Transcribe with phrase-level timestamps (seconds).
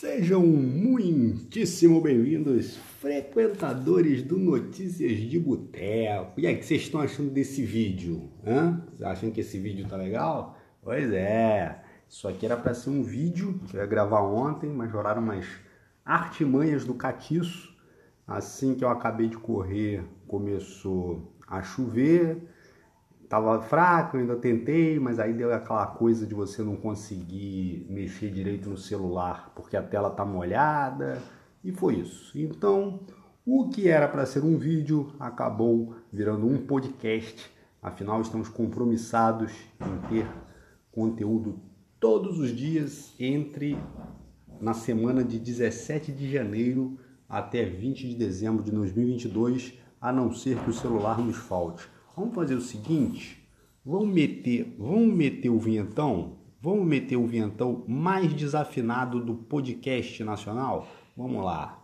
[0.00, 6.40] Sejam muitíssimo bem-vindos, frequentadores do Notícias de Boteco.
[6.40, 8.30] E aí, o que vocês estão achando desse vídeo?
[8.42, 8.82] Hã?
[8.86, 10.56] Vocês acham que esse vídeo tá legal?
[10.82, 14.90] Pois é, isso aqui era para ser um vídeo que eu ia gravar ontem, mas
[14.90, 15.44] rolaram umas
[16.02, 17.76] artimanhas do catiço.
[18.26, 22.38] Assim que eu acabei de correr, começou a chover,
[23.30, 28.68] tava fraco, ainda tentei, mas aí deu aquela coisa de você não conseguir mexer direito
[28.68, 31.22] no celular porque a tela tá molhada
[31.62, 32.36] e foi isso.
[32.36, 32.98] Então,
[33.46, 37.48] o que era para ser um vídeo acabou virando um podcast.
[37.80, 40.26] Afinal, estamos compromissados em ter
[40.90, 41.60] conteúdo
[42.00, 43.78] todos os dias entre
[44.60, 50.58] na semana de 17 de janeiro até 20 de dezembro de 2022, a não ser
[50.58, 51.88] que o celular nos falte.
[52.16, 53.42] Vamos fazer o seguinte,
[53.84, 60.86] vamos meter, vamos meter o vinhetão, vamos meter o vinhetão mais desafinado do podcast nacional?
[61.16, 61.79] Vamos lá.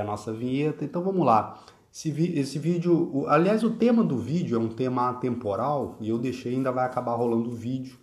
[0.00, 0.84] A nossa vinheta.
[0.84, 1.58] Então vamos lá.
[1.92, 6.18] Esse, esse vídeo, o- aliás, o tema do vídeo é um tema atemporal e eu
[6.18, 7.98] deixei, ainda vai acabar rolando o vídeo.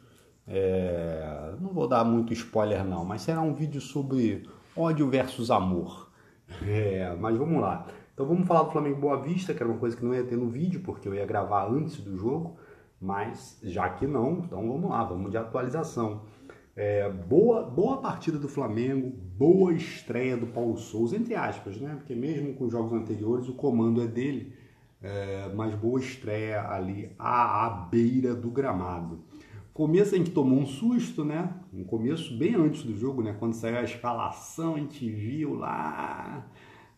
[0.47, 6.07] É, não vou dar muito spoiler não, mas será um vídeo sobre ódio versus amor.
[6.65, 7.85] É, mas vamos lá.
[8.13, 10.37] Então vamos falar do Flamengo Boa Vista, que era uma coisa que não ia ter
[10.37, 12.55] no vídeo, porque eu ia gravar antes do jogo,
[13.01, 16.21] mas já que não, então vamos lá, vamos de atualização.
[16.79, 21.95] É, boa, boa partida do Flamengo, boa estreia do Paulo Souza, entre aspas, né?
[21.95, 24.53] Porque mesmo com os jogos anteriores o comando é dele,
[25.01, 29.23] é, mas boa estreia ali à, à beira do gramado.
[29.73, 31.51] Começo a gente tomou um susto, né?
[31.73, 33.35] Um começo bem antes do jogo, né?
[33.39, 36.47] Quando saiu a escalação, a gente viu lá,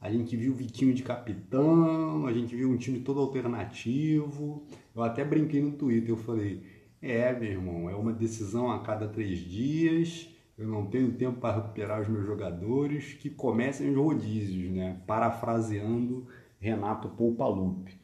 [0.01, 4.61] a gente viu o Vitinho de capitão, a gente viu um time todo alternativo.
[4.93, 6.63] Eu até brinquei no Twitter, eu falei,
[7.01, 10.29] é, meu irmão, é uma decisão a cada três dias.
[10.57, 13.13] Eu não tenho tempo para recuperar os meus jogadores.
[13.13, 14.97] Que comecem os rodízios, né?
[15.07, 16.27] Parafraseando
[16.59, 17.97] Renato Poupalupe.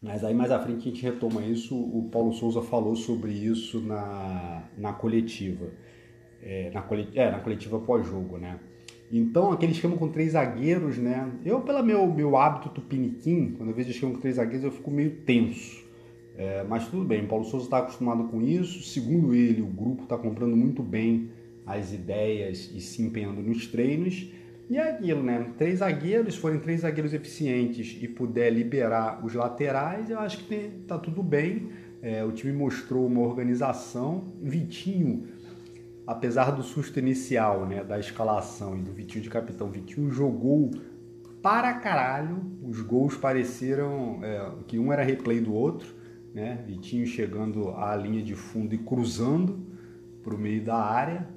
[0.00, 1.74] Mas aí mais à frente a gente retoma isso.
[1.74, 5.70] O Paulo Souza falou sobre isso na, na coletiva.
[6.42, 8.60] É, na, cole, é, na coletiva pós-jogo, né?
[9.10, 11.32] Então, aquele esquema com três zagueiros, né?
[11.44, 14.90] Eu, pelo meu, meu hábito tupiniquim, quando eu vejo esquema com três zagueiros, eu fico
[14.90, 15.87] meio tenso.
[16.38, 18.82] É, mas tudo bem, Paulo Souza está acostumado com isso.
[18.84, 21.30] Segundo ele, o grupo está comprando muito bem
[21.66, 24.30] as ideias e se empenhando nos treinos.
[24.70, 25.50] E é aquilo, né?
[25.58, 30.70] Três zagueiros, forem três zagueiros eficientes e puder liberar os laterais, eu acho que tem,
[30.86, 31.70] tá tudo bem.
[32.00, 34.24] É, o time mostrou uma organização.
[34.40, 35.26] Vitinho,
[36.06, 40.70] apesar do susto inicial, né, da escalação e do Vitinho de capitão, Vitinho jogou
[41.42, 42.38] para caralho.
[42.62, 45.97] Os gols pareceram é, que um era replay do outro,
[46.34, 46.62] né?
[46.66, 49.66] Vitinho chegando à linha de fundo e cruzando
[50.22, 51.28] para o meio da área,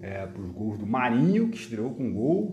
[0.00, 2.52] é, para os gols do Marinho, que estreou com gol.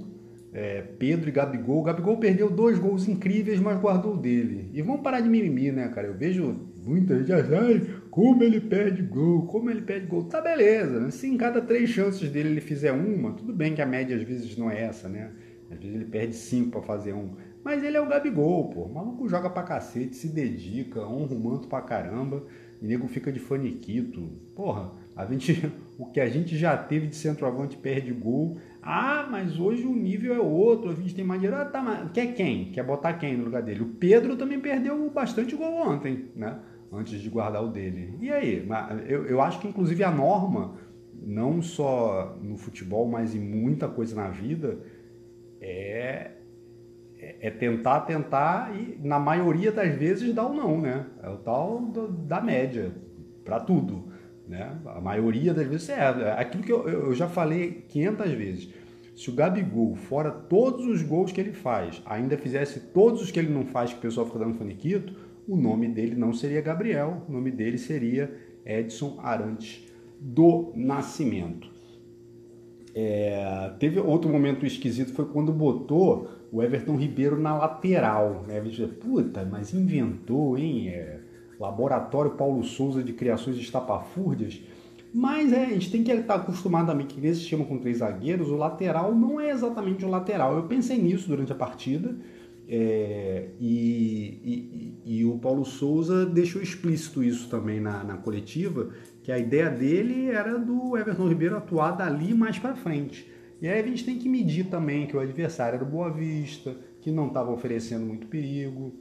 [0.51, 1.83] É, Pedro e Gabigol.
[1.83, 4.69] Gabigol perdeu dois gols incríveis, mas guardou dele.
[4.73, 6.07] E vamos parar de mimimi, né, cara?
[6.07, 10.23] Eu vejo muita gente, como ele perde gol, como ele perde gol.
[10.23, 11.11] Tá beleza, né?
[11.11, 14.23] se em cada três chances dele ele fizer uma, tudo bem que a média às
[14.23, 15.31] vezes não é essa, né?
[15.71, 17.35] Às vezes ele perde cinco para fazer um.
[17.63, 18.81] Mas ele é o Gabigol, pô.
[18.83, 22.43] O maluco joga pra cacete, se dedica, honra o manto pra caramba.
[22.81, 24.29] E nego fica de faniquito.
[24.55, 25.69] Porra, a gente,
[25.99, 28.57] o que a gente já teve de centroavante perde gol.
[28.81, 31.61] Ah, mas hoje o nível é outro, a gente tem mais dinheiro.
[31.61, 32.71] Ah, tá, mas quer quem?
[32.71, 33.81] Quer botar quem no lugar dele?
[33.81, 36.57] O Pedro também perdeu bastante gol ontem, né?
[36.91, 38.17] Antes de guardar o dele.
[38.19, 38.67] E aí?
[39.07, 40.75] Eu, eu acho que inclusive a norma,
[41.21, 44.79] não só no futebol, mas em muita coisa na vida,
[45.61, 46.31] é
[47.41, 51.05] é tentar, tentar e na maioria das vezes dá o não, né?
[51.21, 52.91] É o tal do, da média
[53.43, 54.05] para tudo,
[54.47, 54.79] né?
[54.85, 58.73] A maioria das vezes é aquilo que eu, eu já falei 500 vezes.
[59.15, 63.37] Se o Gabigol, fora todos os gols que ele faz, ainda fizesse todos os que
[63.37, 65.13] ele não faz, que o pessoal fica dando faniquito,
[65.45, 68.33] o nome dele não seria Gabriel, o nome dele seria
[68.65, 69.85] Edson Arantes
[70.21, 71.69] do Nascimento.
[72.95, 78.43] É, teve outro momento esquisito, foi quando botou o Everton Ribeiro na lateral.
[78.47, 78.61] Né?
[78.99, 80.89] Puta, mas inventou, hein?
[80.89, 81.19] É,
[81.59, 84.61] Laboratório Paulo Souza de Criações Estapafúrdias.
[85.13, 88.49] Mas é, a gente tem que estar acostumado também que nesse sistema com três zagueiros,
[88.49, 90.55] o lateral não é exatamente o lateral.
[90.55, 92.15] Eu pensei nisso durante a partida
[92.71, 98.91] é, e, e, e, o Paulo Souza deixou explícito isso também na, na coletiva,
[99.29, 103.31] que a ideia dele era do Everton Ribeiro atuar dali mais para frente.
[103.61, 106.75] E aí a gente tem que medir também que o adversário era o Boa Vista,
[106.99, 108.91] que não estava oferecendo muito perigo.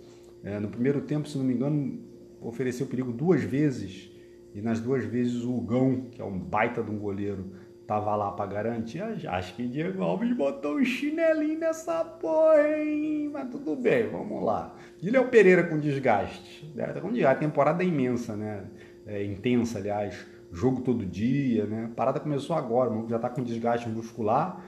[0.45, 1.99] É, no primeiro tempo, se não me engano,
[2.43, 4.11] ofereceu perigo duas vezes
[4.55, 7.47] e nas duas vezes o Gão, que é um baita de um goleiro,
[7.87, 9.01] tava lá para garantir.
[9.03, 13.31] Acho que Diego Alves botou um chinelinho nessa porra, hein?
[13.33, 14.77] Mas tudo bem, vamos lá.
[15.03, 16.67] o Pereira com desgaste.
[16.67, 17.37] Estar com desgaste.
[17.37, 18.65] A temporada é imensa, né?
[19.09, 20.27] É intensa, aliás.
[20.53, 21.87] Jogo todo dia, né?
[21.87, 24.63] A parada começou agora, já está com desgaste muscular.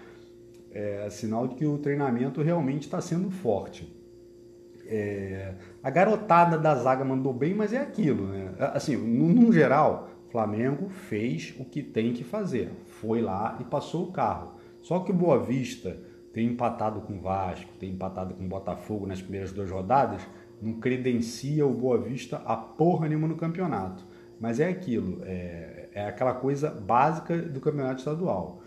[0.72, 4.00] É sinal de que o treinamento realmente está sendo forte.
[4.86, 8.54] É, a garotada da zaga mandou bem, mas é aquilo, né?
[8.58, 12.70] Assim, no, geral, Flamengo fez o que tem que fazer.
[12.86, 14.54] Foi lá e passou o carro.
[14.80, 15.96] Só que o Boa Vista
[16.32, 20.22] tem empatado com o Vasco, tem empatado com o Botafogo nas primeiras duas rodadas,
[20.62, 24.04] não credencia o Boa Vista a porra nenhuma no campeonato.
[24.40, 28.62] Mas é aquilo, é, é aquela coisa básica do campeonato estadual.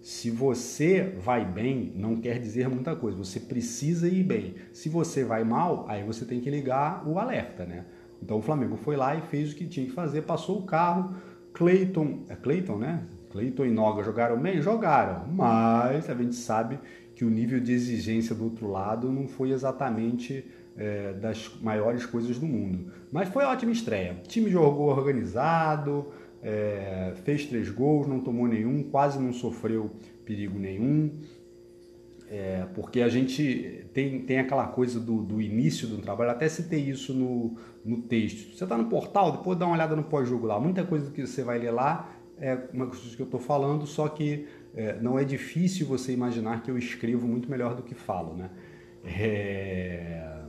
[0.00, 3.16] Se você vai bem, não quer dizer muita coisa.
[3.16, 4.56] Você precisa ir bem.
[4.72, 7.84] Se você vai mal, aí você tem que ligar o alerta, né?
[8.20, 11.14] Então o Flamengo foi lá e fez o que tinha que fazer, passou o carro.
[11.52, 13.04] Cleiton, é Cleiton, né?
[13.30, 14.60] Cleiton e Noga jogaram bem?
[14.60, 16.80] Jogaram, mas a gente sabe
[17.14, 20.44] que o nível de exigência do outro lado não foi exatamente
[20.76, 22.92] é, das maiores coisas do mundo.
[23.10, 24.16] Mas foi ótima estreia.
[24.24, 26.06] O time jogou organizado,
[26.42, 29.90] é, fez três gols, não tomou nenhum, quase não sofreu
[30.24, 31.10] perigo nenhum.
[32.28, 36.80] É, porque a gente tem, tem aquela coisa do, do início do trabalho, até citei
[36.80, 38.56] isso no, no texto.
[38.56, 40.58] Você está no portal, depois dá uma olhada no pós-jogo lá.
[40.58, 42.10] Muita coisa que você vai ler lá
[42.40, 46.62] é uma coisa que eu estou falando, só que é, não é difícil você imaginar
[46.62, 48.50] que eu escrevo muito melhor do que falo, né?
[49.04, 50.41] É...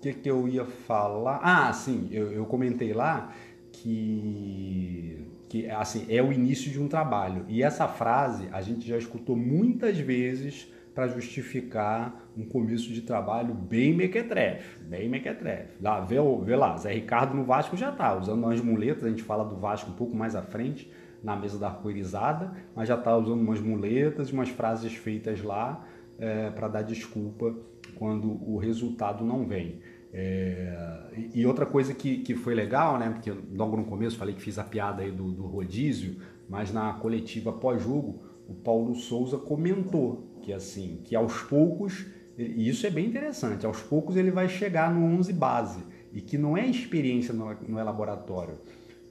[0.00, 1.40] Que, que eu ia falar?
[1.42, 3.32] Ah, sim, eu, eu comentei lá
[3.72, 7.44] que, que assim, é o início de um trabalho.
[7.48, 13.54] E essa frase a gente já escutou muitas vezes para justificar um começo de trabalho
[13.54, 15.80] bem mequetrefe, bem mequetrefe.
[15.80, 19.22] Lá, vê, vê lá, Zé Ricardo no Vasco já está, usando umas muletas, a gente
[19.22, 20.90] fala do Vasco um pouco mais à frente,
[21.22, 25.86] na mesa da arco-irizada, mas já está usando umas muletas, umas frases feitas lá
[26.18, 27.54] é, para dar desculpa
[27.94, 29.80] quando o resultado não vem.
[30.12, 33.10] É, e outra coisa que, que foi legal, né?
[33.10, 36.16] Porque logo no começo falei que fiz a piada aí do, do rodízio,
[36.48, 42.86] mas na coletiva pós-jogo, o Paulo Souza comentou que assim, que aos poucos, e isso
[42.86, 45.80] é bem interessante, aos poucos ele vai chegar no 11 base,
[46.12, 48.58] e que não é experiência no, no laboratório.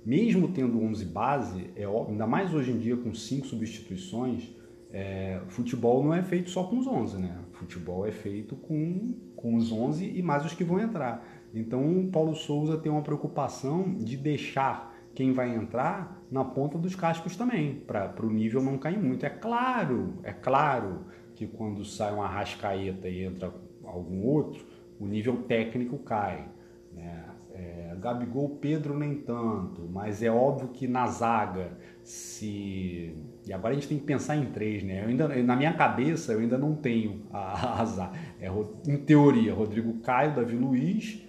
[0.06, 4.50] Mesmo tendo 11 base, é, ainda mais hoje em dia com cinco substituições,
[4.92, 7.38] é, futebol não é feito só com os 11, né?
[7.54, 11.26] Futebol é feito com, com os 11 e mais os que vão entrar.
[11.54, 16.96] Então, o Paulo Souza tem uma preocupação de deixar quem vai entrar na ponta dos
[16.96, 19.26] cascos também, para o nível não cair muito.
[19.26, 24.66] É claro, é claro que quando sai uma rascaeta e entra algum outro,
[25.00, 26.48] o nível técnico cai.
[26.94, 27.26] Né?
[27.54, 33.16] É, Gabigol, Pedro nem tanto, mas é óbvio que na zaga, se.
[33.50, 35.02] E agora a gente tem que pensar em três, né?
[35.04, 38.16] Eu ainda, na minha cabeça eu ainda não tenho a, a zaga.
[38.40, 38.48] É,
[38.88, 41.20] em teoria, Rodrigo Caio, Davi Luiz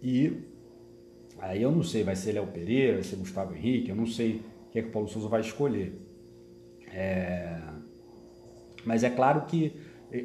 [0.00, 0.32] e.
[1.40, 4.42] Aí eu não sei, vai ser Léo Pereira, vai ser Gustavo Henrique, eu não sei
[4.68, 6.00] o que é que o Paulo Souza vai escolher.
[6.92, 7.58] É...
[8.86, 9.72] Mas é claro que,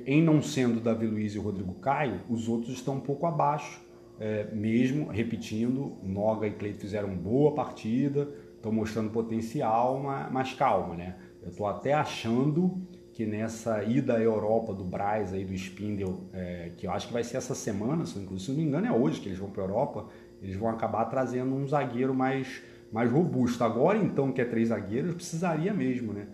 [0.05, 3.81] em não sendo Davi Luiz e Rodrigo Caio, os outros estão um pouco abaixo
[4.19, 9.99] é, mesmo repetindo, Noga e Cleito fizeram boa partida, estão mostrando potencial,
[10.31, 11.15] mas, calma, né?
[11.41, 12.81] Eu estou até achando
[13.13, 17.13] que nessa ida à Europa do Braz aí do Spindle, é, que eu acho que
[17.13, 19.65] vai ser essa semana, se não me engano é hoje que eles vão para a
[19.65, 20.07] Europa,
[20.41, 22.61] eles vão acabar trazendo um zagueiro mais,
[22.91, 23.63] mais robusto.
[23.63, 26.27] Agora então que é três zagueiros, precisaria mesmo, né?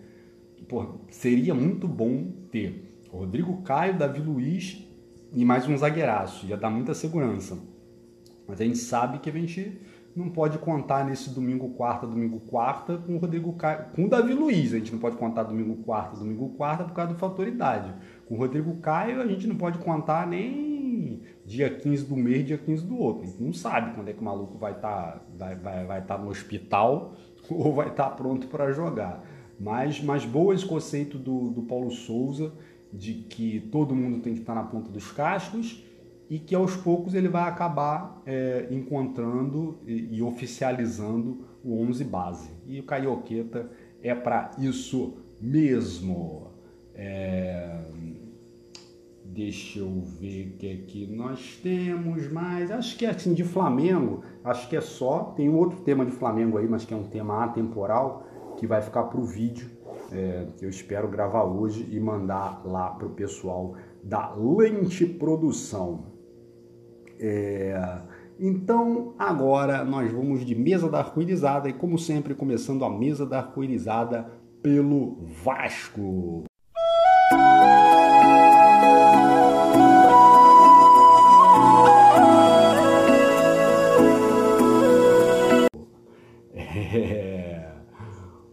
[0.68, 4.84] Pô, seria muito bom ter Rodrigo Caio, Davi Luiz
[5.32, 7.58] e mais um zagueiraço, ia dar muita segurança.
[8.46, 9.80] Mas a gente sabe que a gente
[10.18, 14.32] não pode contar nesse domingo quarta, domingo quarta com o Rodrigo Caio, com o Davi
[14.32, 14.72] Luiz.
[14.72, 17.92] A gente não pode contar domingo quarta, domingo quarta por causa do fator idade.
[18.26, 22.56] Com o Rodrigo Caio a gente não pode contar nem dia 15 do mês, dia
[22.56, 23.24] 15 do outro.
[23.24, 26.02] A gente não sabe quando é que o maluco vai estar tá, vai, vai, vai
[26.02, 27.14] tá no hospital
[27.50, 29.22] ou vai estar tá pronto para jogar.
[29.60, 32.52] Mas, mas boa esse conceito do, do Paulo Souza
[32.92, 35.82] de que todo mundo tem que estar tá na ponta dos cascos
[36.28, 42.50] e que aos poucos ele vai acabar é, encontrando e, e, oficializando o 11 base.
[42.66, 43.70] E o Carioqueta
[44.02, 46.48] é para isso mesmo.
[46.94, 47.80] É...
[49.24, 52.70] Deixa eu ver o que é que nós temos mais.
[52.70, 55.34] Acho que é assim de Flamengo, acho que é só.
[55.36, 59.04] Tem outro tema de Flamengo aí, mas que é um tema atemporal, que vai ficar
[59.04, 59.68] para o vídeo,
[60.10, 66.15] é, que eu espero gravar hoje e mandar lá para o pessoal da Lente Produção.
[67.18, 67.98] É...
[68.38, 73.38] Então, agora nós vamos de mesa da arco-irizada e, como sempre, começando a mesa da
[73.38, 74.30] arco-irizada
[74.62, 76.44] pelo Vasco.
[86.54, 87.70] É...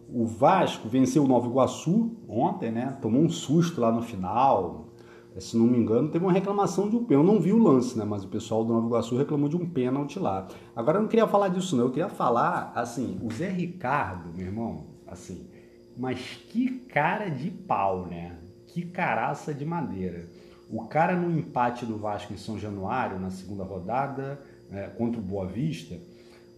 [0.08, 2.96] O Vasco venceu o Nova Iguaçu ontem, né?
[3.02, 4.93] Tomou um susto lá no final,
[5.40, 7.26] se não me engano, teve uma reclamação de um pênalti.
[7.26, 8.04] Eu não vi o lance, né?
[8.04, 10.46] Mas o pessoal do Nova Iguaçu reclamou de um pênalti lá.
[10.76, 11.84] Agora eu não queria falar disso, não.
[11.84, 15.48] Eu queria falar, assim, o Zé Ricardo, meu irmão, assim,
[15.96, 18.38] mas que cara de pau, né?
[18.66, 20.28] Que caraça de madeira.
[20.70, 25.22] O cara no empate do Vasco em São Januário, na segunda rodada, é, contra o
[25.22, 25.96] Boa Vista,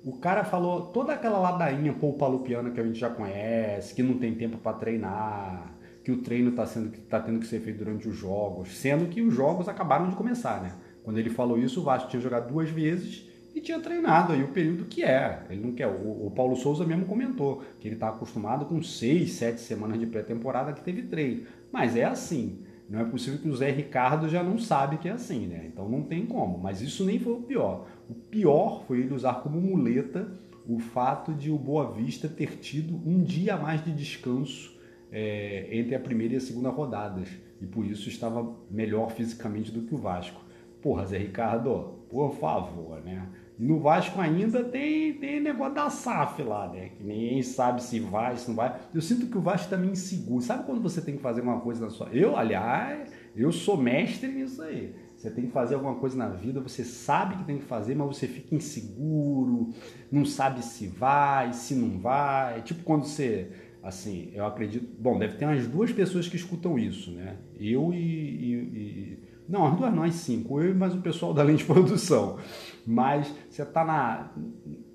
[0.05, 4.35] o cara falou toda aquela ladainha poupalupiana que a gente já conhece, que não tem
[4.35, 5.76] tempo para treinar,
[6.07, 9.21] que o treino está sendo tá tendo que ser feito durante os jogos, sendo que
[9.21, 10.73] os jogos acabaram de começar, né?
[11.03, 14.53] Quando ele falou isso, o Vasco tinha jogado duas vezes e tinha treinado aí o
[14.53, 15.43] período que é.
[15.51, 15.89] Ele não quer.
[15.89, 20.07] O, o Paulo Souza mesmo comentou que ele está acostumado com seis, sete semanas de
[20.07, 21.43] pré-temporada que teve treino.
[21.73, 22.61] Mas é assim.
[22.89, 25.65] Não é possível que o Zé Ricardo já não sabe que é assim, né?
[25.67, 26.57] Então não tem como.
[26.57, 27.89] Mas isso nem foi o pior.
[28.09, 30.33] O pior foi ele usar como muleta
[30.69, 34.76] o fato de o Boa Vista ter tido um dia a mais de descanso
[35.11, 37.29] é, entre a primeira e a segunda rodadas
[37.61, 40.41] e por isso estava melhor fisicamente do que o Vasco.
[40.83, 43.27] Porra, Zé Ricardo, por favor, né?
[43.59, 46.91] E no Vasco ainda tem, tem negócio da SAF lá, né?
[46.91, 48.79] Que ninguém sabe se vai, se não vai.
[48.95, 50.43] Eu sinto que o Vasco também tá inseguro.
[50.43, 52.09] Sabe quando você tem que fazer uma coisa na sua.
[52.09, 54.95] Eu, aliás, eu sou mestre nisso aí.
[55.17, 58.07] Você tem que fazer alguma coisa na vida, você sabe que tem que fazer, mas
[58.07, 59.73] você fica inseguro,
[60.13, 62.61] não sabe se vai, se não vai.
[62.63, 63.51] Tipo quando você
[63.87, 64.85] assim, eu acredito.
[64.99, 67.37] Bom, deve ter umas duas pessoas que escutam isso, né?
[67.59, 67.97] Eu e.
[67.97, 71.65] e, e não, as duas nós cinco, eu e mais o pessoal da linha de
[71.65, 72.37] produção.
[72.85, 74.31] Mas você tá na,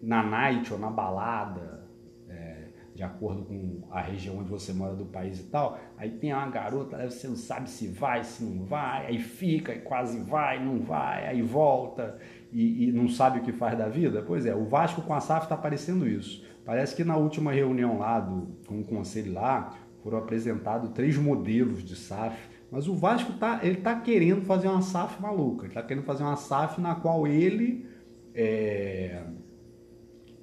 [0.02, 1.88] na night ou na balada,
[2.28, 6.34] é, de acordo com a região onde você mora do país e tal, aí tem
[6.34, 10.82] uma garota, você não sabe se vai, se não vai, aí fica, quase vai, não
[10.82, 12.18] vai, aí volta
[12.52, 14.22] e, e não sabe o que faz da vida.
[14.22, 18.00] Pois é, o Vasco com a SAF está parecendo isso Parece que na última reunião
[18.00, 22.38] lá do, com o conselho lá, foram apresentados três modelos de SAF,
[22.72, 26.24] mas o Vasco tá, ele tá querendo fazer uma SAF maluca, ele tá querendo fazer
[26.24, 27.86] uma SAF na qual ele
[28.34, 29.24] é,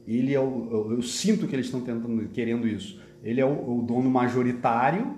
[0.06, 3.00] ele é o, eu, eu, sinto que eles estão tentando querendo isso.
[3.22, 5.16] Ele é o, o, dono majoritário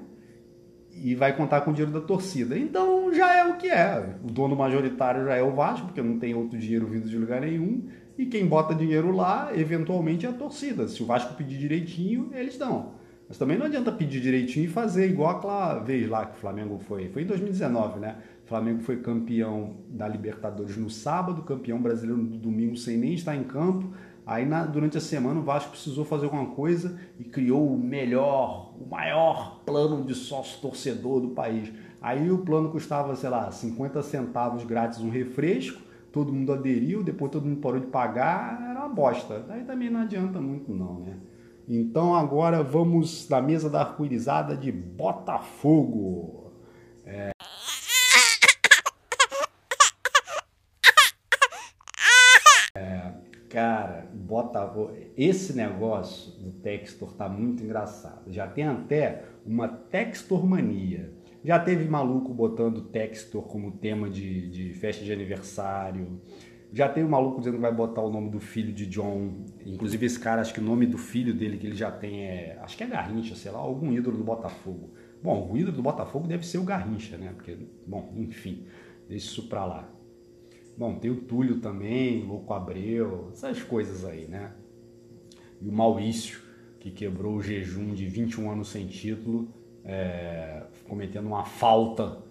[1.02, 2.58] e vai contar com o dinheiro da torcida.
[2.58, 4.16] Então já é o que é.
[4.22, 7.40] O dono majoritário já é o Vasco, porque não tem outro dinheiro vindo de lugar
[7.40, 7.88] nenhum.
[8.18, 10.86] E quem bota dinheiro lá, eventualmente, é a torcida.
[10.86, 12.92] Se o Vasco pedir direitinho, eles dão.
[13.26, 16.78] Mas também não adianta pedir direitinho e fazer igual aquela vez lá que o Flamengo
[16.78, 17.08] foi.
[17.08, 18.16] Foi em 2019, né?
[18.44, 23.36] O Flamengo foi campeão da Libertadores no sábado, campeão brasileiro no domingo sem nem estar
[23.36, 23.90] em campo.
[24.26, 28.74] Aí na, durante a semana o Vasco precisou fazer alguma coisa e criou o melhor,
[28.80, 31.72] o maior plano de sócio torcedor do país.
[32.00, 37.30] Aí o plano custava, sei lá, 50 centavos grátis um refresco todo mundo aderiu, depois
[37.30, 39.40] todo mundo parou de pagar, era uma bosta.
[39.40, 41.16] Daí também não adianta muito não, né?
[41.68, 46.52] Então agora vamos na mesa da arco-irizada de Botafogo.
[47.04, 47.30] É...
[52.74, 53.12] É,
[53.50, 58.32] cara, Botafogo, esse negócio do Textor tá muito engraçado.
[58.32, 61.12] Já tem até uma Textor mania.
[61.44, 66.20] Já teve maluco botando Textor como tema de, de festa de aniversário.
[66.72, 69.44] Já tem um maluco dizendo que vai botar o nome do filho de John.
[69.66, 72.56] Inclusive, esse cara, acho que o nome do filho dele que ele já tem é.
[72.62, 74.90] Acho que é Garrincha, sei lá, algum ídolo do Botafogo.
[75.20, 77.32] Bom, o ídolo do Botafogo deve ser o Garrincha, né?
[77.34, 78.64] Porque, bom, enfim,
[79.08, 79.99] deixa isso pra lá.
[80.80, 84.54] Bom, tem o Túlio também, Louco Abreu, essas coisas aí, né?
[85.60, 86.40] E o Maurício,
[86.78, 89.52] que quebrou o jejum de 21 anos sem título,
[89.84, 92.22] é, cometendo uma falta,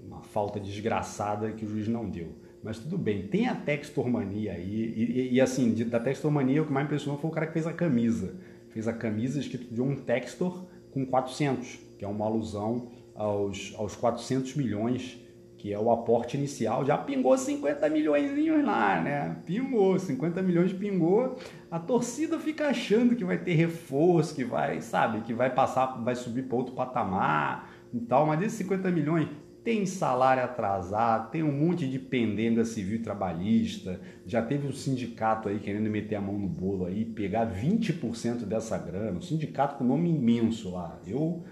[0.00, 2.28] uma falta desgraçada que o juiz não deu.
[2.62, 6.72] Mas tudo bem, tem a textormania aí, e, e, e assim, da textormania o que
[6.72, 8.36] mais impressionou foi o cara que fez a camisa.
[8.68, 13.96] Fez a camisa escrito de um textor com 400, que é uma alusão aos, aos
[13.96, 15.26] 400 milhões
[15.58, 19.36] que é o aporte inicial, já pingou 50 milhões lá, né?
[19.44, 21.36] Pingou, 50 milhões pingou.
[21.68, 26.14] A torcida fica achando que vai ter reforço, que vai, sabe, que vai passar, vai
[26.14, 29.28] subir para outro patamar e tal, mas esses 50 milhões
[29.64, 35.58] tem salário atrasado, tem um monte de pendenga civil trabalhista, já teve um sindicato aí
[35.58, 40.08] querendo meter a mão no bolo aí, pegar 20% dessa grana, um sindicato com nome
[40.08, 40.98] imenso lá.
[41.06, 41.42] Eu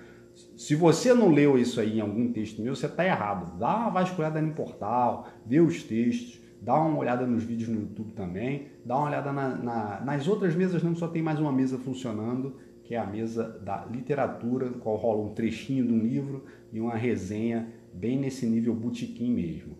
[0.56, 3.58] se você não leu isso aí em algum texto meu, você está errado.
[3.58, 8.12] Dá uma vasculhada no portal, vê os textos, dá uma olhada nos vídeos no YouTube
[8.12, 11.78] também, dá uma olhada na, na, nas outras mesas, não só tem mais uma mesa
[11.78, 16.80] funcionando, que é a mesa da literatura, qual rola um trechinho de um livro e
[16.80, 19.76] uma resenha bem nesse nível botequim mesmo.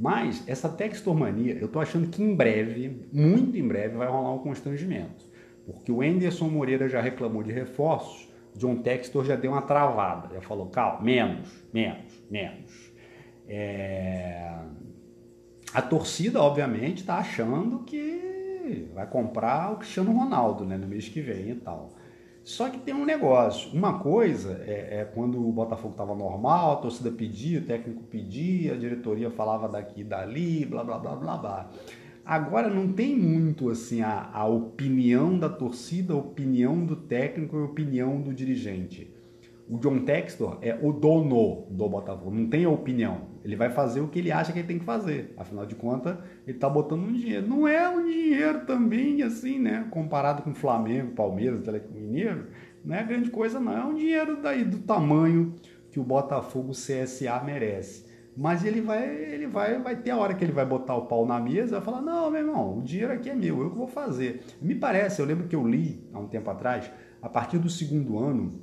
[0.00, 4.38] Mas essa textomania, eu estou achando que em breve, muito em breve, vai rolar um
[4.38, 5.26] constrangimento.
[5.66, 8.27] Porque o Anderson Moreira já reclamou de reforços
[8.58, 12.92] John Textor já deu uma travada, já falou, calma, menos, menos, menos.
[13.48, 14.52] É...
[15.72, 21.20] A torcida, obviamente, está achando que vai comprar o Cristiano Ronaldo né, no mês que
[21.20, 21.90] vem e tal.
[22.42, 23.70] Só que tem um negócio.
[23.72, 28.72] Uma coisa é, é quando o Botafogo estava normal, a torcida pedia, o técnico pedia,
[28.72, 31.70] a diretoria falava daqui e dali, blá blá blá blá blá.
[32.28, 37.62] Agora não tem muito assim a, a opinião da torcida, a opinião do técnico e
[37.62, 39.10] a opinião do dirigente.
[39.66, 43.28] O John Textor é o dono do Botafogo, não tem opinião.
[43.42, 45.32] Ele vai fazer o que ele acha que ele tem que fazer.
[45.38, 47.48] Afinal de contas, ele está botando um dinheiro.
[47.48, 49.86] Não é um dinheiro também, assim, né?
[49.90, 52.48] Comparado com Flamengo, Palmeiras, Atlético Mineiro,
[52.84, 53.72] não é grande coisa, não.
[53.72, 55.54] É um dinheiro daí do tamanho
[55.90, 58.04] que o Botafogo CSA merece.
[58.38, 61.26] Mas ele vai, ele vai, vai ter a hora que ele vai botar o pau
[61.26, 63.76] na mesa e vai falar: não, meu irmão, o dinheiro aqui é meu, eu que
[63.76, 64.44] vou fazer.
[64.62, 66.88] Me parece, eu lembro que eu li há um tempo atrás,
[67.20, 68.60] a partir do segundo ano,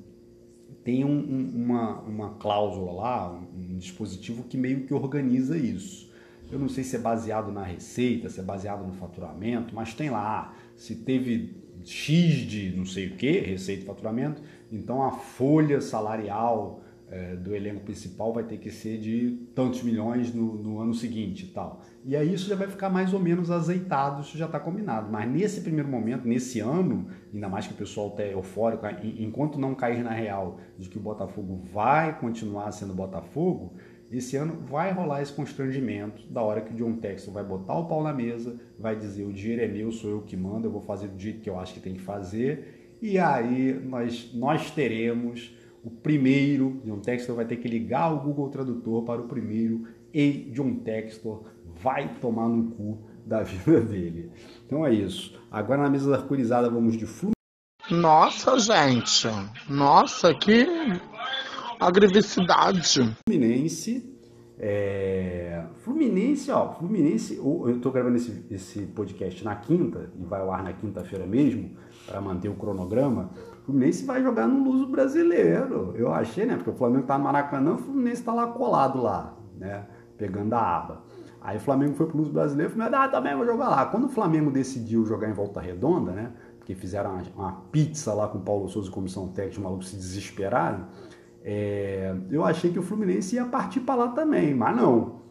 [0.82, 6.10] tem um, um, uma, uma cláusula lá, um, um dispositivo que meio que organiza isso.
[6.50, 10.10] Eu não sei se é baseado na receita, se é baseado no faturamento, mas tem
[10.10, 15.82] lá, se teve X de não sei o que, receita e faturamento, então a folha
[15.82, 20.94] salarial é, do elenco principal vai ter que ser de tantos milhões no, no, ano
[20.94, 21.82] seguinte e tal.
[22.04, 25.12] E aí isso já vai ficar mais ou menos azeitado, isso já está combinado.
[25.12, 29.76] Mas nesse primeiro momento, nesse ano, ainda mais que o pessoal está eufórico, enquanto não
[29.76, 33.74] cair na real de que o Botafogo vai continuar sendo Botafogo,
[34.12, 37.86] esse ano vai rolar esse constrangimento da hora que o John Texton vai botar o
[37.86, 40.82] pau na mesa, vai dizer o dinheiro é meu, sou eu que mando, eu vou
[40.82, 42.98] fazer do jeito que eu acho que tem que fazer.
[43.02, 48.50] E aí nós, nós teremos o primeiro, John Textor vai ter que ligar o Google
[48.50, 51.44] Tradutor para o primeiro e John Textor
[51.80, 54.32] vai tomar no cu da vida dele.
[54.66, 55.40] Então é isso.
[55.52, 57.36] Agora na mesa da arcurizada vamos de Fluminense.
[57.92, 59.28] Nossa, gente.
[59.70, 60.66] Nossa, que
[61.80, 63.16] agressividade.
[63.28, 64.12] Fluminense.
[64.58, 65.66] É...
[65.84, 70.64] Fluminense, ó, Fluminense, eu estou gravando esse, esse podcast na quinta, e vai ao ar
[70.64, 73.30] na quinta-feira mesmo, para manter o cronograma.
[73.66, 75.94] Fluminense vai jogar no Luso brasileiro.
[75.96, 76.56] Eu achei, né?
[76.56, 79.86] Porque o Flamengo tá no Maracanã, o Fluminense tá lá colado lá, né?
[80.18, 81.04] Pegando a aba.
[81.42, 83.86] Aí o Flamengo foi pro Luso brasileiro, o Fluminense, ah, também vou jogar lá.
[83.88, 86.32] Quando o Flamengo decidiu jogar em volta redonda, né?
[86.60, 89.90] Porque fizeram uma, uma pizza lá com o Paulo Souza e comissão técnica, os malucos
[89.90, 90.86] se desesperaram.
[91.44, 95.22] É, eu achei que o Fluminense ia partir para lá também, mas não.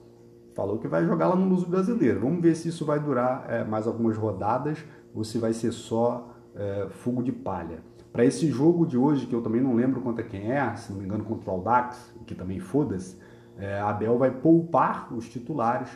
[0.55, 2.21] Falou que vai jogar lá no Luso brasileiro.
[2.21, 4.79] Vamos ver se isso vai durar é, mais algumas rodadas
[5.13, 7.83] ou se vai ser só é, fogo de palha.
[8.15, 11.01] Para esse jogo de hoje, que eu também não lembro contra quem é, se não
[11.01, 13.17] me engano contra o Aldax, que também foda-se,
[13.59, 15.89] é, Abel vai poupar os titulares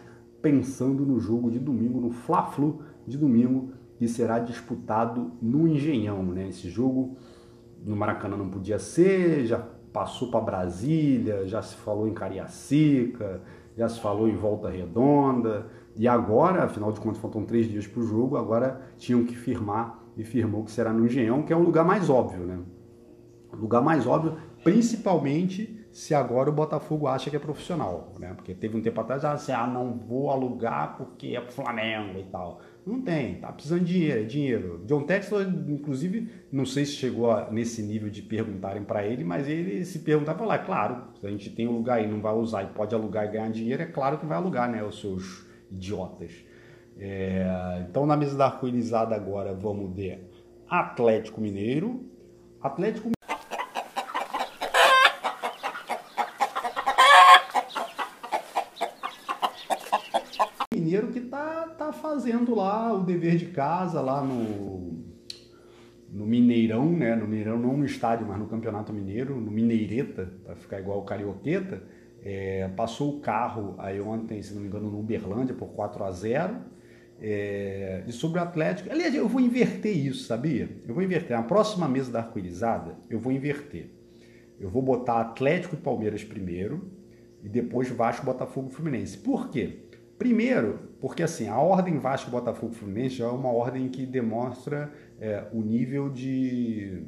[0.43, 6.25] pensando no jogo de domingo, no Fla-Flu de domingo, que será disputado no Engenhão.
[6.25, 6.49] Né?
[6.49, 7.17] Esse jogo
[7.85, 13.43] no Maracanã não podia ser, já passou para Brasília, já se falou em Cariacica,
[13.77, 18.01] já se falou em Volta Redonda, e agora, afinal de contas, faltam três dias para
[18.01, 21.63] o jogo, agora tinham que firmar e firmou que será no Engenhão, que é o
[21.63, 22.59] lugar mais óbvio, né?
[23.53, 28.35] Lugar mais óbvio, principalmente se agora o Botafogo acha que é profissional, né?
[28.35, 32.25] Porque teve um tempo atrás, assim, ah, não vou alugar porque é pro Flamengo e
[32.25, 32.61] tal.
[32.85, 34.85] Não tem, tá precisando de dinheiro, é dinheiro.
[34.87, 39.49] John Textor, inclusive, não sei se chegou a, nesse nível de perguntarem para ele, mas
[39.49, 42.35] ele se perguntar para lá, claro, se a gente tem um lugar e não vai
[42.35, 44.83] usar e pode alugar e ganhar dinheiro, é claro que vai alugar, né?
[44.83, 46.48] Os seus idiotas.
[47.01, 50.19] É, então, na mesa da arco-irizada agora, vamos de
[50.69, 52.05] Atlético Mineiro.
[52.61, 53.11] Atlético
[60.75, 65.05] Mineiro que tá, tá fazendo lá o dever de casa, lá no,
[66.11, 67.15] no Mineirão, né?
[67.15, 71.05] No Mineirão, não no estádio, mas no Campeonato Mineiro, no Mineireta, para ficar igual o
[71.05, 71.81] Carioqueta.
[72.21, 76.11] É, passou o carro aí ontem, se não me engano, no Uberlândia por 4 a
[76.11, 76.78] 0
[77.21, 78.91] é, e sobre o Atlético.
[78.91, 80.69] Aliás, eu vou inverter isso, sabia?
[80.87, 81.37] Eu vou inverter.
[81.37, 83.91] Na próxima mesa da arco-irizada, eu vou inverter.
[84.61, 86.91] Eu vou botar Atlético e Palmeiras primeiro
[87.43, 89.19] e depois Vasco, Botafogo e Fluminense.
[89.19, 89.81] Por quê?
[90.19, 94.93] Primeiro, porque assim, a ordem Vasco, Botafogo e Fluminense já é uma ordem que demonstra
[95.21, 97.03] é, o nível de.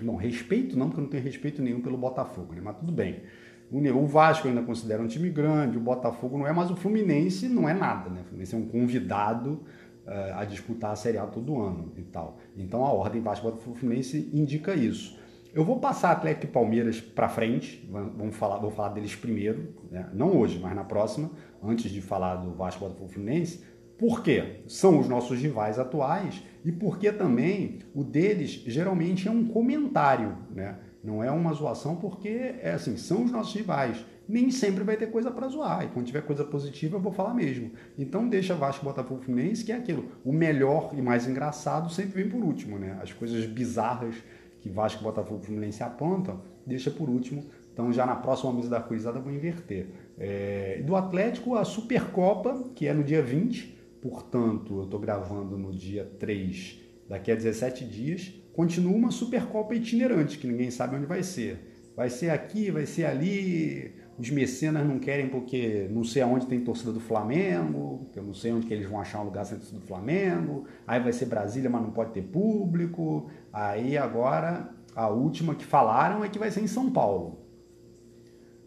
[0.00, 2.60] Não, respeito não, porque eu não tenho respeito nenhum pelo Botafogo, né?
[2.62, 3.22] mas tudo bem.
[3.70, 7.68] O Vasco ainda considera um time grande, o Botafogo não é, mas o Fluminense não
[7.68, 8.20] é nada, né?
[8.20, 9.64] O Fluminense é um convidado
[10.06, 12.38] uh, a disputar a Série A todo ano e tal.
[12.56, 15.18] Então a ordem Vasco Botafogo Fluminense indica isso.
[15.52, 20.10] Eu vou passar Atlético e Palmeiras para frente, vamos falar, vou falar deles primeiro, né?
[20.12, 21.30] não hoje, mas na próxima,
[21.62, 23.62] antes de falar do Vasco Botafogo Fluminense.
[23.96, 24.64] Por quê?
[24.66, 30.76] São os nossos rivais atuais e porque também o deles geralmente é um comentário, né?
[31.04, 32.28] Não é uma zoação porque
[32.62, 34.02] é assim, são os nossos rivais.
[34.26, 35.84] Nem sempre vai ter coisa para zoar.
[35.84, 37.72] E quando tiver coisa positiva, eu vou falar mesmo.
[37.98, 40.08] Então deixa Vasco Botafogo Fluminense, que é aquilo.
[40.24, 42.98] O melhor e mais engraçado sempre vem por último, né?
[43.02, 44.14] As coisas bizarras
[44.62, 47.44] que Vasco Botafogo Fluminense apontam, deixa por último.
[47.70, 49.88] Então já na próxima mesa da cruzada eu vou inverter.
[50.16, 55.70] É, do Atlético, a Supercopa, que é no dia 20, portanto, eu estou gravando no
[55.70, 61.22] dia 3, daqui a 17 dias continua uma Supercopa itinerante, que ninguém sabe onde vai
[61.22, 61.92] ser.
[61.94, 63.92] Vai ser aqui, vai ser ali.
[64.16, 68.52] Os mecenas não querem porque não sei aonde tem torcida do Flamengo, eu não sei
[68.52, 70.66] onde que eles vão achar um lugar sem torcida do Flamengo.
[70.86, 73.28] Aí vai ser Brasília, mas não pode ter público.
[73.52, 77.44] Aí agora a última que falaram é que vai ser em São Paulo.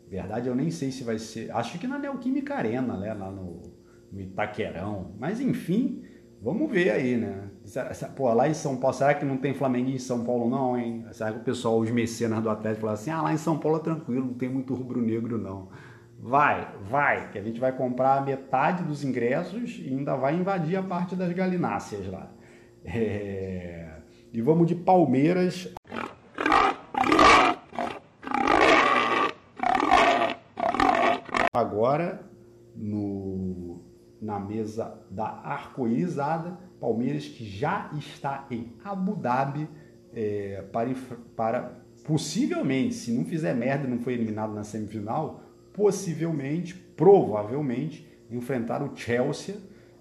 [0.10, 1.50] Verdade, eu nem sei se vai ser.
[1.52, 3.14] Acho que na Neoquímica Arena, né?
[3.14, 3.62] Lá no,
[4.12, 5.14] no Itaquerão.
[5.18, 6.04] Mas enfim,
[6.42, 7.50] Vamos ver aí, né?
[8.16, 11.06] Pô, lá em São Paulo, será que não tem Flamengo em São Paulo não, hein?
[11.12, 13.80] Será que o pessoal, os mecenas do Atlético, falam assim, ah, lá em São Paulo
[13.80, 15.70] é tranquilo, não tem muito rubro-negro não.
[16.20, 20.84] Vai, vai, que a gente vai comprar metade dos ingressos e ainda vai invadir a
[20.84, 22.32] parte das galináceas lá.
[22.86, 23.98] É...
[24.32, 25.74] E vamos de Palmeiras.
[31.54, 32.22] Agora,
[32.76, 33.87] no
[34.22, 36.58] na mesa da arco-irizada.
[36.80, 39.68] Palmeiras que já está em Abu Dhabi
[40.14, 40.90] é, para,
[41.36, 45.42] para possivelmente, se não fizer merda não foi eliminado na semifinal,
[45.74, 49.56] possivelmente, provavelmente, enfrentar o Chelsea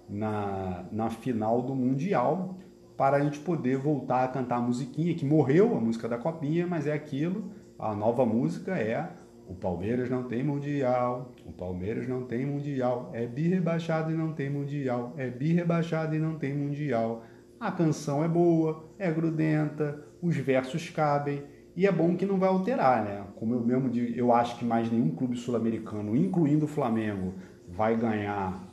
[0.09, 2.57] na, na final do Mundial
[2.95, 6.65] para a gente poder voltar a cantar a musiquinha que morreu, a música da copinha,
[6.65, 9.07] mas é aquilo, a nova música é
[9.49, 14.33] o Palmeiras não tem mundial, o Palmeiras não tem mundial, é bi rebaixado e não
[14.33, 17.23] tem mundial, é bi rebaixado e não tem mundial.
[17.59, 21.43] A canção é boa, é grudenta, os versos cabem.
[21.75, 23.23] E é bom que não vai alterar, né?
[23.35, 27.35] Como eu mesmo digo, eu acho que mais nenhum clube sul-americano, incluindo o Flamengo,
[27.67, 28.67] vai ganhar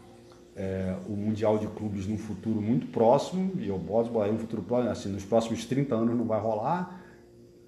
[0.57, 4.63] é, o Mundial de Clubes num futuro muito próximo, e eu posso botar um futuro
[4.63, 7.04] próximo, assim, nos próximos 30 anos não vai rolar,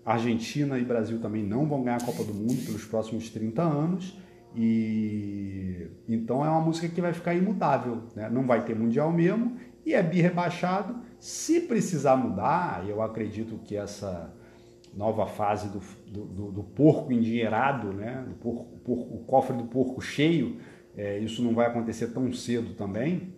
[0.06, 4.16] Argentina e Brasil também não vão ganhar a Copa do Mundo pelos próximos 30 anos.
[4.54, 8.30] E então é uma música que vai ficar imutável, né?
[8.30, 11.00] não vai ter mundial mesmo e é bi rebaixado.
[11.18, 14.32] Se precisar mudar, eu acredito que essa
[14.94, 15.80] nova fase do,
[16.24, 18.24] do, do porco endinheirado, né?
[18.40, 20.56] porco, porco, o cofre do porco cheio,
[20.96, 23.35] é, isso não vai acontecer tão cedo também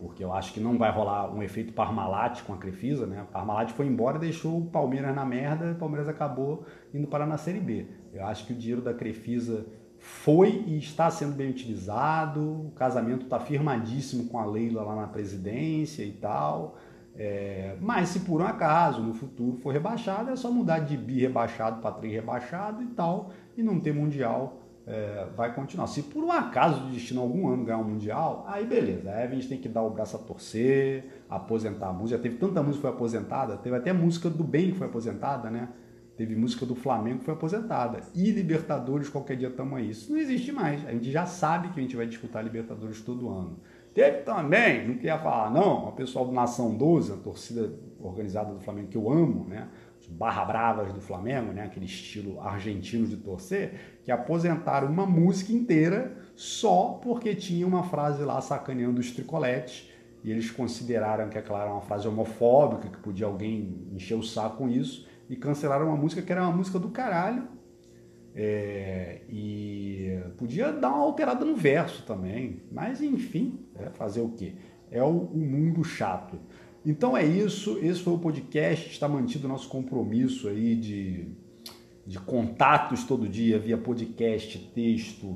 [0.00, 3.26] porque eu acho que não vai rolar um efeito Parmalat com a Crefisa, né?
[3.30, 7.36] Parmalat foi embora e deixou o Palmeiras na merda, o Palmeiras acabou indo parar na
[7.36, 7.86] Série B.
[8.12, 9.66] Eu acho que o dinheiro da Crefisa
[9.98, 15.06] foi e está sendo bem utilizado, o casamento está firmadíssimo com a Leila lá na
[15.06, 16.78] presidência e tal.
[17.14, 21.20] É, mas se por um acaso no futuro for rebaixado, é só mudar de bi
[21.20, 25.86] rebaixado para tri rebaixado e tal, e não ter mundial é, vai continuar.
[25.86, 29.10] Se por um acaso de destino algum ano ganhar um Mundial, aí beleza.
[29.10, 32.16] Aí a gente tem que dar o braço a torcer, aposentar a música.
[32.16, 35.50] Já teve tanta música que foi aposentada, teve até música do bem que foi aposentada,
[35.50, 35.68] né?
[36.16, 38.00] Teve música do Flamengo que foi aposentada.
[38.14, 39.88] E Libertadores, qualquer dia estamos aí.
[39.90, 40.86] Isso não existe mais.
[40.86, 43.58] A gente já sabe que a gente vai disputar Libertadores todo ano.
[43.94, 48.60] Teve também, não queria falar não, o pessoal do Nação 12, a torcida organizada do
[48.60, 49.68] Flamengo que eu amo, né?
[50.10, 56.16] Barra bravas do Flamengo, né, aquele estilo argentino de torcer, que aposentaram uma música inteira
[56.34, 59.90] só porque tinha uma frase lá sacaneando os tricoletes
[60.22, 64.58] e eles consideraram que aquela era uma frase homofóbica, que podia alguém encher o saco
[64.58, 67.48] com isso, e cancelaram uma música que era uma música do caralho,
[68.34, 74.54] é, e podia dar uma alterada no verso também, mas enfim, é fazer o quê?
[74.90, 76.38] É o, o, mundo chato.
[76.84, 81.28] Então é isso, esse foi o podcast, está mantido o nosso compromisso aí de,
[82.06, 85.26] de contatos todo dia via podcast, texto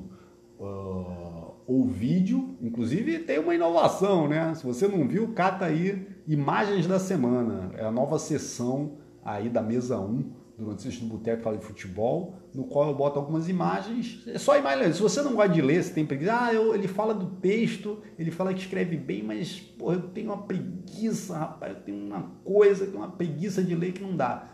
[0.58, 2.56] uh, ou vídeo.
[2.62, 4.54] Inclusive tem uma inovação, né?
[4.54, 9.62] Se você não viu, cata aí imagens da semana, é a nova sessão aí da
[9.62, 14.22] mesa 1 do Notícias do Boteco Fala de Futebol, no qual eu boto algumas imagens.
[14.26, 14.96] É só imagens.
[14.96, 16.38] Se você não gosta de ler, você tem preguiça.
[16.40, 20.28] Ah, eu, ele fala do texto, ele fala que escreve bem, mas porra, eu tenho
[20.28, 21.76] uma preguiça, rapaz.
[21.76, 24.50] Eu tenho uma coisa, uma preguiça de ler que não dá.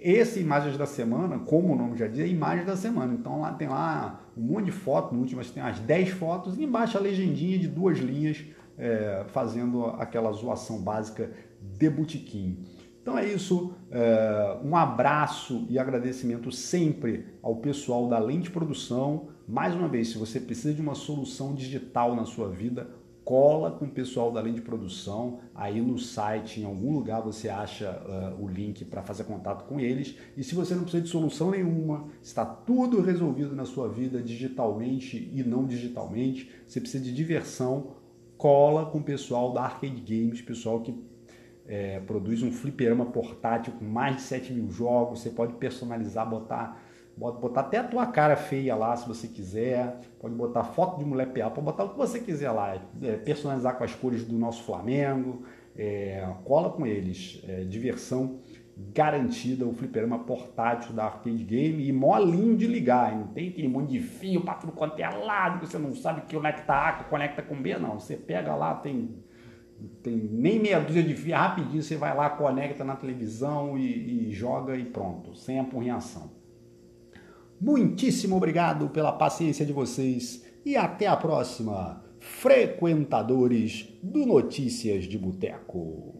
[0.00, 3.14] Esse Imagens da Semana, como o nome já diz, é Imagens da Semana.
[3.14, 6.62] Então lá tem lá um monte de fotos, no último tem umas 10 fotos, e
[6.62, 8.44] embaixo a legendinha de duas linhas,
[8.76, 12.64] é, fazendo aquela zoação básica de botequim.
[13.08, 19.28] Então é isso, é, um abraço e agradecimento sempre ao pessoal da Lente Produção.
[19.48, 22.86] Mais uma vez, se você precisa de uma solução digital na sua vida,
[23.24, 25.40] cola com o pessoal da Lente Produção.
[25.54, 29.80] Aí no site, em algum lugar, você acha uh, o link para fazer contato com
[29.80, 30.14] eles.
[30.36, 35.32] E se você não precisa de solução nenhuma, está tudo resolvido na sua vida digitalmente
[35.34, 37.94] e não digitalmente, você precisa de diversão,
[38.36, 40.94] cola com o pessoal da Arcade Games, pessoal que
[41.68, 46.82] é, produz um fliperama portátil com mais de 7 mil jogos, você pode personalizar, botar,
[47.16, 51.30] botar até a tua cara feia lá se você quiser, pode botar foto de mulher
[51.30, 54.62] pelada, pode botar o que você quiser lá, é, personalizar com as cores do nosso
[54.64, 55.42] Flamengo,
[55.76, 58.40] é, cola com eles, é, diversão
[58.94, 61.86] garantida, o fliperama portátil da Arcade Game.
[61.86, 65.66] E molinho de ligar, não tem aquele monte de fio para tudo quanto é lado,
[65.66, 69.16] você não sabe que conecta A, que conecta com B, não, você pega lá, tem
[70.02, 74.32] tem nem meia dúzia de fio, rapidinho você vai lá, conecta na televisão e, e
[74.32, 76.30] joga e pronto, sem apurrinhação.
[77.60, 86.17] Muitíssimo obrigado pela paciência de vocês e até a próxima, frequentadores do Notícias de Boteco.